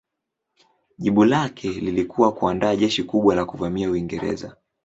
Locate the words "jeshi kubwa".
2.75-3.35